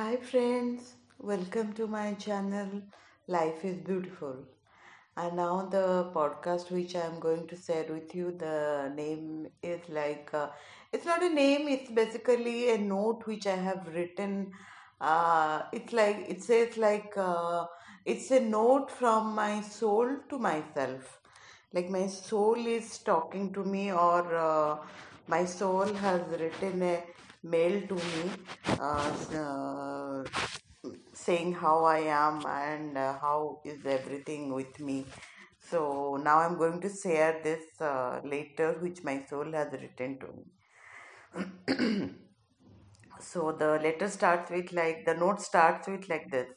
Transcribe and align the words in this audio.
Hi 0.00 0.16
friends, 0.16 0.94
welcome 1.18 1.74
to 1.74 1.86
my 1.86 2.14
channel 2.14 2.70
Life 3.26 3.66
is 3.66 3.76
Beautiful. 3.88 4.36
And 5.14 5.36
now 5.36 5.68
the 5.70 6.10
podcast 6.14 6.70
which 6.70 6.96
I 6.96 7.00
am 7.00 7.20
going 7.20 7.46
to 7.48 7.56
share 7.56 7.84
with 7.86 8.14
you, 8.14 8.34
the 8.38 8.90
name 8.96 9.48
is 9.62 9.80
like 9.90 10.30
uh, 10.32 10.48
it's 10.90 11.04
not 11.04 11.22
a 11.22 11.28
name, 11.28 11.68
it's 11.68 11.90
basically 11.90 12.70
a 12.70 12.78
note 12.78 13.26
which 13.26 13.46
I 13.46 13.56
have 13.56 13.90
written. 13.94 14.52
Uh, 15.02 15.64
it's 15.70 15.92
like 15.92 16.24
it 16.30 16.42
says 16.42 16.78
like 16.78 17.12
uh, 17.18 17.66
it's 18.06 18.30
a 18.30 18.40
note 18.40 18.90
from 18.90 19.34
my 19.34 19.60
soul 19.60 20.08
to 20.30 20.38
myself. 20.38 21.20
Like 21.74 21.90
my 21.90 22.06
soul 22.06 22.56
is 22.66 22.96
talking 23.00 23.52
to 23.52 23.64
me, 23.64 23.92
or 23.92 24.34
uh, 24.34 24.78
my 25.26 25.44
soul 25.44 25.92
has 25.92 26.22
written 26.40 26.82
a 26.84 27.02
mail 27.42 27.80
to 27.88 27.94
me 27.94 28.30
uh, 28.78 29.12
uh, 29.36 30.24
saying 31.12 31.52
how 31.54 31.84
I 31.84 31.98
am 32.00 32.44
and 32.46 32.96
uh, 32.96 33.18
how 33.18 33.60
is 33.64 33.84
everything 33.84 34.52
with 34.52 34.78
me. 34.80 35.06
So 35.58 36.20
now 36.22 36.38
I'm 36.38 36.56
going 36.58 36.80
to 36.80 36.88
share 36.88 37.40
this 37.42 37.80
uh, 37.80 38.20
letter 38.24 38.76
which 38.80 39.02
my 39.02 39.24
soul 39.28 39.52
has 39.52 39.72
written 39.72 40.18
to 40.20 40.28
me. 40.36 42.10
so 43.20 43.52
the 43.52 43.78
letter 43.78 44.08
starts 44.08 44.50
with 44.50 44.72
like 44.72 45.04
the 45.04 45.14
note 45.14 45.40
starts 45.40 45.86
with 45.86 46.08
like 46.08 46.30
this 46.30 46.48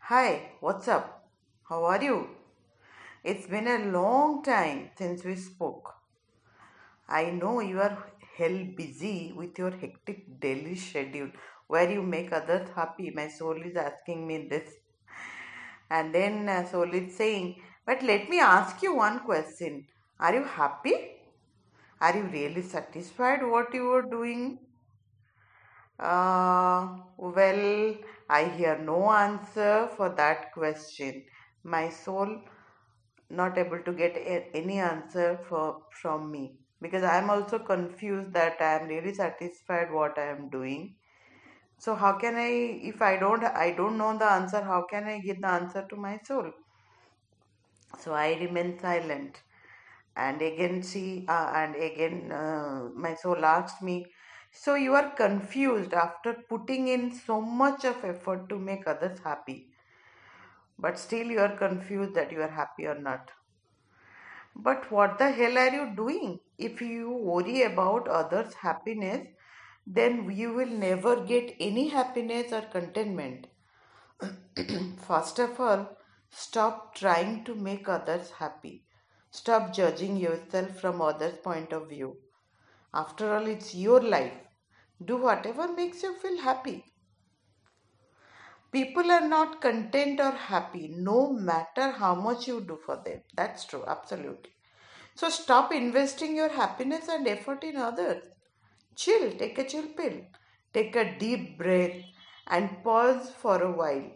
Hi, 0.00 0.52
what's 0.60 0.86
up? 0.88 1.28
How 1.68 1.84
are 1.84 2.02
you? 2.02 2.28
It's 3.22 3.46
been 3.46 3.66
a 3.66 3.90
long 3.90 4.42
time 4.42 4.90
since 4.98 5.24
we 5.24 5.34
spoke. 5.36 5.94
I 7.08 7.30
know 7.30 7.60
you 7.60 7.80
are 7.80 7.96
hell 8.36 8.58
busy 8.76 9.32
with 9.36 9.58
your 9.58 9.70
hectic 9.70 10.40
daily 10.40 10.74
schedule 10.76 11.30
where 11.66 11.90
you 11.90 12.02
make 12.02 12.32
others 12.32 12.68
happy. 12.74 13.10
My 13.10 13.28
soul 13.28 13.60
is 13.62 13.76
asking 13.76 14.26
me 14.26 14.48
this. 14.48 14.70
And 15.90 16.14
then 16.14 16.48
uh, 16.48 16.66
soul 16.66 16.92
is 16.92 17.16
saying, 17.16 17.62
But 17.86 18.02
let 18.02 18.28
me 18.28 18.40
ask 18.40 18.82
you 18.82 18.96
one 18.96 19.20
question. 19.20 19.86
Are 20.18 20.34
you 20.34 20.44
happy? 20.44 20.94
Are 22.00 22.16
you 22.16 22.24
really 22.24 22.62
satisfied 22.62 23.42
what 23.42 23.72
you 23.72 23.88
are 23.90 24.02
doing? 24.02 24.58
Uh, 25.98 26.88
well, 27.16 27.94
I 28.28 28.44
hear 28.56 28.78
no 28.78 29.10
answer 29.10 29.88
for 29.96 30.08
that 30.10 30.52
question. 30.52 31.24
My 31.62 31.88
soul 31.88 32.40
not 33.30 33.56
able 33.56 33.80
to 33.80 33.92
get 33.92 34.16
any 34.54 34.78
answer 34.78 35.38
for 35.48 35.82
from 35.90 36.30
me 36.30 36.58
because 36.80 37.02
I 37.04 37.18
am 37.18 37.30
also 37.30 37.58
confused 37.58 38.32
that 38.34 38.60
I 38.60 38.74
am 38.80 38.88
really 38.88 39.14
satisfied 39.14 39.90
what 39.92 40.18
I 40.18 40.26
am 40.26 40.50
doing. 40.50 40.96
So 41.78 41.94
how 41.94 42.18
can 42.18 42.36
I 42.36 42.50
if 42.92 43.02
I 43.02 43.16
don't 43.18 43.44
I 43.44 43.72
don't 43.72 43.98
know 43.98 44.16
the 44.18 44.30
answer, 44.30 44.62
how 44.62 44.84
can 44.90 45.04
I 45.04 45.20
give 45.20 45.40
the 45.40 45.48
answer 45.48 45.86
to 45.88 45.96
my 45.96 46.18
soul? 46.24 46.52
So 47.98 48.12
I 48.14 48.34
remain 48.38 48.78
silent. 48.78 49.42
And 50.16 50.42
again 50.42 50.82
she 50.82 51.26
uh, 51.28 51.52
and 51.54 51.76
again 51.76 52.32
uh, 52.32 52.90
my 52.94 53.14
soul 53.14 53.44
asked 53.44 53.82
me, 53.82 54.06
so 54.52 54.74
you 54.76 54.94
are 54.94 55.10
confused 55.16 55.92
after 55.94 56.34
putting 56.48 56.88
in 56.88 57.12
so 57.14 57.40
much 57.40 57.84
of 57.84 58.04
effort 58.04 58.48
to 58.50 58.58
make 58.58 58.86
others 58.86 59.18
happy, 59.20 59.72
but 60.78 60.96
still 61.00 61.26
you 61.26 61.40
are 61.40 61.56
confused 61.56 62.14
that 62.14 62.30
you 62.30 62.40
are 62.40 62.50
happy 62.50 62.86
or 62.86 62.94
not. 62.96 63.32
But 64.56 64.90
what 64.90 65.18
the 65.18 65.30
hell 65.30 65.58
are 65.58 65.68
you 65.68 65.94
doing? 65.94 66.40
If 66.58 66.80
you 66.80 67.10
worry 67.10 67.62
about 67.62 68.08
others' 68.08 68.54
happiness, 68.54 69.28
then 69.86 70.30
you 70.30 70.52
will 70.54 70.66
never 70.68 71.24
get 71.24 71.54
any 71.60 71.88
happiness 71.88 72.52
or 72.52 72.62
contentment. 72.62 73.46
First 75.06 75.38
of 75.38 75.60
all, 75.60 75.96
stop 76.30 76.94
trying 76.94 77.44
to 77.44 77.54
make 77.54 77.88
others 77.88 78.30
happy. 78.32 78.84
Stop 79.30 79.72
judging 79.72 80.16
yourself 80.16 80.80
from 80.80 81.00
others' 81.02 81.38
point 81.38 81.72
of 81.72 81.88
view. 81.88 82.16
After 82.94 83.34
all, 83.34 83.46
it's 83.46 83.74
your 83.74 84.00
life. 84.00 84.34
Do 85.04 85.16
whatever 85.18 85.72
makes 85.72 86.02
you 86.02 86.14
feel 86.16 86.40
happy. 86.40 86.93
People 88.74 89.12
are 89.12 89.28
not 89.28 89.60
content 89.60 90.18
or 90.18 90.32
happy 90.32 90.88
no 90.88 91.32
matter 91.32 91.92
how 91.92 92.14
much 92.16 92.48
you 92.48 92.60
do 92.60 92.76
for 92.84 92.96
them. 93.04 93.20
That's 93.36 93.64
true, 93.64 93.84
absolutely. 93.86 94.50
So 95.14 95.28
stop 95.28 95.72
investing 95.72 96.34
your 96.34 96.48
happiness 96.48 97.08
and 97.08 97.28
effort 97.28 97.62
in 97.62 97.76
others. 97.76 98.24
Chill, 98.96 99.30
take 99.32 99.58
a 99.58 99.64
chill 99.64 99.86
pill. 99.96 100.22
Take 100.72 100.96
a 100.96 101.16
deep 101.16 101.56
breath 101.56 102.02
and 102.48 102.82
pause 102.82 103.30
for 103.30 103.62
a 103.62 103.70
while. 103.70 104.10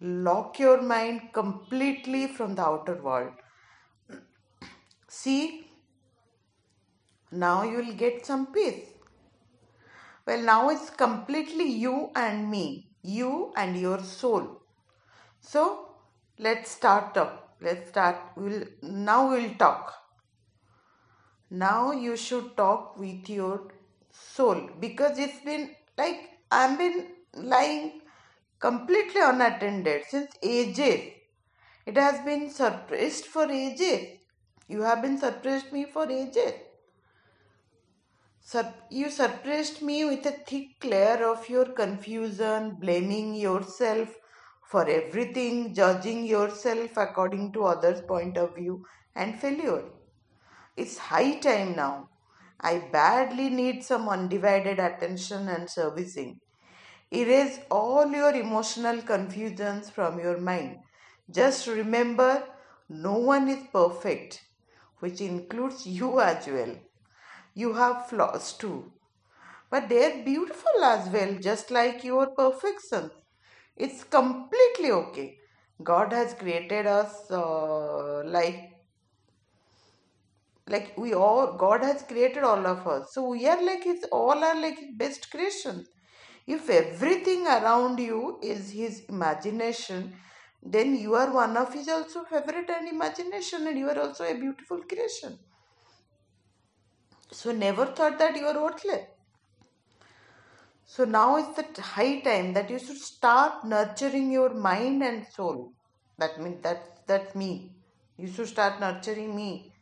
Lock 0.00 0.60
your 0.60 0.80
mind 0.82 1.32
completely 1.32 2.28
from 2.28 2.54
the 2.54 2.62
outer 2.64 3.02
world. 3.02 3.32
See, 5.08 5.66
now 7.32 7.64
you 7.64 7.78
will 7.78 7.94
get 7.94 8.24
some 8.24 8.52
peace. 8.52 8.84
Well, 10.26 10.42
now 10.42 10.68
it's 10.68 10.90
completely 10.90 11.68
you 11.68 12.10
and 12.14 12.48
me, 12.48 12.89
you 13.02 13.52
and 13.56 13.78
your 13.78 14.00
soul. 14.00 14.62
So 15.40 15.88
let's 16.38 16.70
start 16.70 17.16
up. 17.16 17.56
Let's 17.60 17.88
start. 17.88 18.16
We'll 18.36 18.64
now 18.82 19.30
we'll 19.30 19.54
talk. 19.54 19.94
Now 21.50 21.92
you 21.92 22.16
should 22.16 22.56
talk 22.56 22.98
with 22.98 23.28
your 23.28 23.72
soul 24.12 24.70
because 24.78 25.18
it's 25.18 25.40
been 25.44 25.70
like 25.98 26.38
I've 26.50 26.78
been 26.78 27.08
lying 27.34 28.02
completely 28.58 29.20
unattended 29.20 30.04
since 30.08 30.30
ages. 30.42 31.12
It 31.86 31.96
has 31.96 32.24
been 32.24 32.50
suppressed 32.50 33.26
for 33.26 33.50
ages. 33.50 34.18
You 34.68 34.82
have 34.82 35.02
been 35.02 35.18
suppressed 35.18 35.72
me 35.72 35.86
for 35.86 36.10
ages. 36.10 36.52
You 38.90 39.08
suppressed 39.10 39.80
me 39.80 40.04
with 40.04 40.26
a 40.26 40.32
thick 40.32 40.84
layer 40.84 41.24
of 41.26 41.48
your 41.48 41.66
confusion, 41.72 42.76
blaming 42.78 43.34
yourself 43.34 44.14
for 44.68 44.86
everything, 44.86 45.72
judging 45.74 46.24
yourself 46.24 46.96
according 46.98 47.52
to 47.52 47.64
others' 47.64 48.02
point 48.02 48.36
of 48.36 48.54
view, 48.56 48.84
and 49.14 49.40
failure. 49.40 49.84
It's 50.76 50.98
high 50.98 51.38
time 51.38 51.76
now. 51.76 52.10
I 52.60 52.78
badly 52.92 53.50
need 53.50 53.84
some 53.84 54.08
undivided 54.08 54.78
attention 54.78 55.48
and 55.48 55.70
servicing. 55.70 56.40
Erase 57.12 57.60
all 57.70 58.10
your 58.10 58.34
emotional 58.34 59.02
confusions 59.02 59.90
from 59.90 60.18
your 60.18 60.38
mind. 60.38 60.78
Just 61.30 61.66
remember 61.66 62.44
no 62.88 63.18
one 63.18 63.48
is 63.48 63.66
perfect, 63.72 64.42
which 64.98 65.20
includes 65.20 65.86
you 65.86 66.20
as 66.20 66.46
well. 66.46 66.76
You 67.54 67.74
have 67.74 68.08
flaws 68.08 68.52
too, 68.54 68.92
but 69.70 69.88
they're 69.88 70.24
beautiful 70.24 70.84
as 70.84 71.08
well, 71.10 71.34
just 71.38 71.70
like 71.70 72.04
your 72.04 72.28
perfection. 72.28 73.10
It's 73.76 74.04
completely 74.04 74.90
okay. 74.92 75.38
God 75.82 76.12
has 76.12 76.34
created 76.34 76.86
us 76.86 77.30
uh, 77.30 78.24
like 78.24 78.72
like 80.72 80.86
we 81.02 81.10
all 81.24 81.46
god 81.62 81.82
has 81.86 82.02
created 82.10 82.44
all 82.50 82.66
of 82.72 82.86
us 82.92 83.12
so 83.14 83.22
we 83.32 83.46
are 83.52 83.62
like 83.68 83.82
his 83.88 84.04
all 84.18 84.44
are 84.48 84.54
like 84.64 84.78
his 84.82 84.92
best 85.02 85.30
creations 85.32 85.88
if 86.56 86.70
everything 86.76 87.46
around 87.56 87.98
you 88.08 88.20
is 88.52 88.70
his 88.80 89.00
imagination 89.14 90.02
then 90.76 90.94
you 91.04 91.14
are 91.22 91.30
one 91.42 91.56
of 91.64 91.72
his 91.74 91.88
also 91.96 92.24
favorite 92.32 92.70
and 92.78 92.88
imagination 92.96 93.66
and 93.66 93.78
you 93.78 93.88
are 93.94 94.00
also 94.06 94.24
a 94.24 94.34
beautiful 94.44 94.82
creation 94.92 95.38
so 97.32 97.52
never 97.52 97.86
thought 97.86 98.18
that 98.18 98.36
you 98.36 98.46
are 98.46 98.62
worthless 98.62 99.06
so 100.84 101.04
now 101.04 101.36
is 101.36 101.48
the 101.56 101.82
high 101.82 102.20
time 102.20 102.52
that 102.52 102.70
you 102.70 102.78
should 102.78 102.98
start 102.98 103.64
nurturing 103.64 104.30
your 104.32 104.52
mind 104.54 105.02
and 105.02 105.26
soul 105.26 105.72
that 106.18 106.40
means 106.40 106.62
that 106.62 107.06
that's 107.06 107.34
me 107.34 107.52
you 108.16 108.28
should 108.28 108.48
start 108.48 108.80
nurturing 108.80 109.34
me 109.34 109.72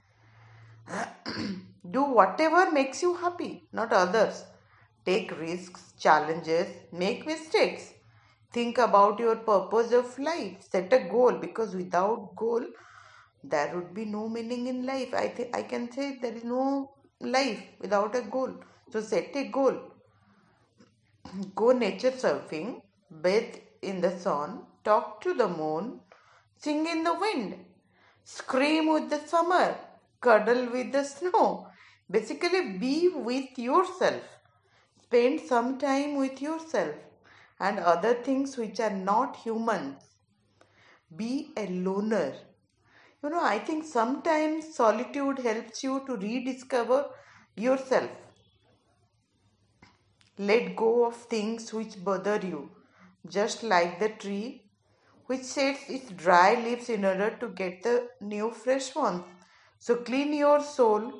do 1.90 2.02
whatever 2.02 2.70
makes 2.70 3.02
you 3.02 3.14
happy, 3.14 3.64
not 3.72 3.92
others. 3.92 4.44
Take 5.04 5.38
risks, 5.38 5.92
challenges, 5.98 6.68
make 6.92 7.26
mistakes. 7.26 7.92
Think 8.52 8.78
about 8.78 9.18
your 9.18 9.36
purpose 9.36 9.92
of 9.92 10.18
life. 10.18 10.66
Set 10.70 10.92
a 10.92 11.00
goal 11.10 11.32
because 11.32 11.74
without 11.74 12.34
goal, 12.36 12.64
there 13.44 13.74
would 13.74 13.94
be 13.94 14.04
no 14.04 14.28
meaning 14.28 14.66
in 14.66 14.86
life. 14.86 15.14
I 15.14 15.28
think 15.28 15.56
I 15.56 15.62
can 15.62 15.90
say 15.92 16.18
there 16.20 16.32
is 16.32 16.44
no 16.44 16.90
life 17.20 17.62
without 17.80 18.14
a 18.14 18.22
goal. 18.22 18.54
So 18.92 19.00
set 19.00 19.34
a 19.36 19.44
goal. 19.44 19.76
Go 21.54 21.72
nature 21.72 22.10
surfing, 22.10 22.80
bathe 23.22 23.56
in 23.82 24.00
the 24.00 24.18
sun, 24.18 24.62
talk 24.84 25.20
to 25.22 25.34
the 25.34 25.48
moon, 25.48 26.00
sing 26.56 26.86
in 26.86 27.04
the 27.04 27.14
wind, 27.14 27.64
scream 28.24 28.92
with 28.92 29.10
the 29.10 29.20
summer, 29.26 29.76
cuddle 30.20 30.70
with 30.70 30.92
the 30.92 31.04
snow. 31.04 31.68
Basically, 32.10 32.78
be 32.78 33.08
with 33.08 33.58
yourself. 33.58 34.22
Spend 35.02 35.40
some 35.40 35.78
time 35.78 36.16
with 36.16 36.40
yourself 36.40 36.94
and 37.60 37.78
other 37.78 38.14
things 38.14 38.56
which 38.56 38.80
are 38.80 38.94
not 38.94 39.36
humans. 39.36 40.02
Be 41.14 41.50
a 41.56 41.66
loner. 41.66 42.34
You 43.22 43.30
know, 43.30 43.40
I 43.44 43.60
think 43.60 43.84
sometimes 43.84 44.74
solitude 44.74 45.38
helps 45.38 45.84
you 45.84 46.04
to 46.06 46.16
rediscover 46.16 47.08
yourself. 47.54 48.10
Let 50.38 50.74
go 50.74 51.04
of 51.04 51.16
things 51.16 51.70
which 51.74 52.02
bother 52.02 52.38
you, 52.38 52.70
just 53.26 53.62
like 53.62 53.98
the 53.98 54.08
tree 54.08 54.70
which 55.26 55.44
sheds 55.46 55.80
its 55.90 56.10
dry 56.12 56.54
leaves 56.54 56.88
in 56.88 57.04
order 57.04 57.36
to 57.38 57.48
get 57.48 57.82
the 57.82 58.10
new 58.20 58.50
fresh 58.50 58.94
ones. 58.94 59.24
So 59.78 59.96
clean 59.96 60.32
your 60.32 60.62
soul 60.62 61.12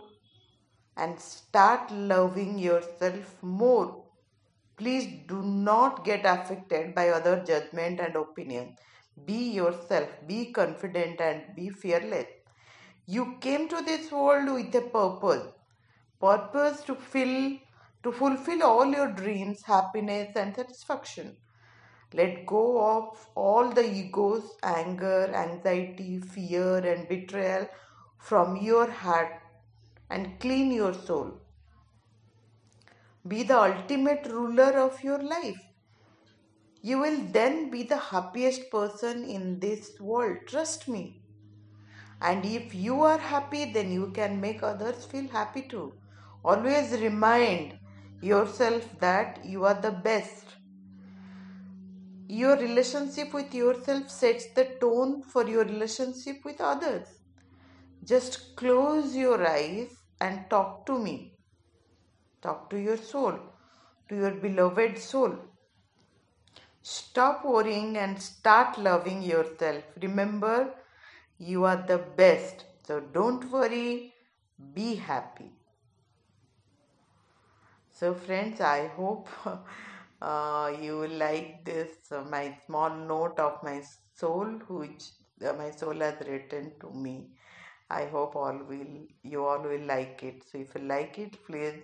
and 0.97 1.19
start 1.21 1.91
loving 1.91 2.59
yourself 2.59 3.43
more. 3.43 4.05
Please 4.77 5.07
do 5.29 5.43
not 5.43 6.05
get 6.05 6.27
affected 6.27 6.95
by 6.95 7.11
other 7.11 7.45
judgment 7.45 8.01
and 8.01 8.17
opinion. 8.17 8.77
Be 9.27 9.51
yourself, 9.51 10.09
be 10.27 10.53
confident 10.53 11.21
and 11.21 11.55
be 11.55 11.71
fearless. 11.71 12.27
You 13.07 13.37
came 13.41 13.69
to 13.69 13.83
this 13.83 14.11
world 14.13 14.53
with 14.53 14.75
a 14.75 14.83
purpose. 14.83 15.53
Purpose 16.21 16.83
to 16.85 16.95
fill 16.95 17.59
to 18.03 18.13
fulfill 18.13 18.63
all 18.63 18.87
your 18.87 19.13
dreams, 19.13 19.63
happiness 19.65 20.37
and 20.37 20.55
satisfaction. 20.55 21.37
Let 22.15 22.47
go 22.47 22.81
of 22.81 23.29
all 23.35 23.71
the 23.71 23.85
egos, 23.85 24.57
anger, 24.63 25.31
anxiety, 25.35 26.19
fear 26.21 26.79
and 26.79 27.09
betrayal 27.09 27.69
from 28.19 28.57
your 28.57 28.91
heart 28.91 29.41
and 30.11 30.39
clean 30.41 30.73
your 30.73 30.95
soul. 30.95 31.41
Be 33.27 33.43
the 33.43 33.61
ultimate 33.61 34.27
ruler 34.27 34.79
of 34.79 35.05
your 35.05 35.23
life. 35.23 35.68
You 36.83 36.99
will 37.01 37.21
then 37.33 37.71
be 37.71 37.83
the 37.83 37.97
happiest 37.99 38.71
person 38.71 39.25
in 39.25 39.61
this 39.61 39.99
world. 40.01 40.39
Trust 40.47 40.89
me. 40.89 41.23
And 42.21 42.45
if 42.45 42.75
you 42.75 43.03
are 43.03 43.19
happy, 43.19 43.73
then 43.73 43.93
you 43.93 44.11
can 44.11 44.41
make 44.41 44.63
others 44.63 45.05
feel 45.05 45.29
happy 45.29 45.63
too. 45.63 45.93
Always 46.45 46.93
remind 46.93 47.79
yourself 48.21 48.85
that 49.01 49.45
you 49.45 49.65
are 49.65 49.81
the 49.81 49.93
best. 49.93 50.45
Your 52.29 52.57
relationship 52.57 53.33
with 53.33 53.55
yourself 53.55 54.11
sets 54.11 54.47
the 54.55 54.65
tone 54.81 55.23
for 55.23 55.49
your 55.49 55.65
relationship 55.65 56.45
with 56.45 56.61
others. 56.61 57.09
Just 58.05 58.57
close 58.57 59.17
your 59.17 59.47
eyes 59.47 59.97
and 60.21 60.49
talk 60.51 60.87
to 60.87 60.99
me. 60.99 61.35
Talk 62.43 62.71
to 62.71 62.79
your 62.81 62.97
soul, 62.97 63.39
to 64.09 64.17
your 64.17 64.33
beloved 64.33 64.99
soul. 64.99 65.37
Stop 66.91 67.45
worrying 67.45 67.99
and 67.99 68.21
start 68.23 68.79
loving 68.79 69.21
yourself. 69.23 69.85
Remember, 70.01 70.75
you 71.39 71.65
are 71.65 71.85
the 71.87 71.99
best. 71.99 72.65
So 72.87 73.01
don't 73.01 73.51
worry, 73.51 74.15
be 74.73 74.95
happy. 74.95 75.51
So, 77.91 78.15
friends, 78.15 78.63
I 78.63 78.87
hope 78.97 79.29
uh, 80.23 80.73
you 80.81 81.07
like 81.09 81.63
this 81.67 82.11
uh, 82.11 82.23
my 82.23 82.57
small 82.65 82.97
note 82.97 83.39
of 83.39 83.63
my 83.63 83.83
soul, 84.15 84.47
which 84.69 85.11
uh, 85.47 85.53
my 85.53 85.71
soul 85.71 86.01
has 86.01 86.15
written 86.27 86.73
to 86.81 86.91
me. 86.91 87.33
I 87.91 88.07
hope 88.07 88.35
all 88.35 88.59
will 88.67 88.97
you 89.23 89.45
all 89.45 89.61
will 89.61 89.87
like 89.95 90.23
it. 90.23 90.43
So, 90.51 90.57
if 90.57 90.75
you 90.75 90.89
like 90.89 91.19
it, 91.19 91.37
please 91.45 91.83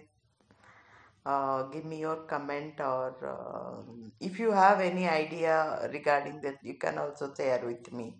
uh, 1.27 1.63
give 1.65 1.85
me 1.85 2.01
your 2.01 2.17
comment 2.27 2.81
or 2.81 3.15
uh, 3.25 3.83
if 4.21 4.39
you 4.39 4.53
have 4.53 4.81
any 4.81 5.09
idea 5.09 5.89
regarding 5.93 6.41
that 6.43 6.59
you 6.63 6.75
can 6.75 6.99
also 6.99 7.33
share 7.35 7.65
with 7.65 7.93
me. 7.93 8.15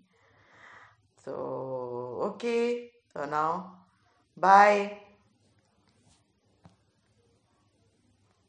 So, 1.23 2.19
okay. 2.33 2.91
So 3.13 3.25
now, 3.25 3.79
bye. 4.37 5.04